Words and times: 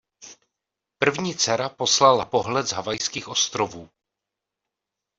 První 0.99 1.35
dcera 1.35 1.69
poslala 1.69 2.25
pohled 2.25 2.67
z 2.67 2.71
Havajských 2.71 3.27
ostrovů. 3.27 3.89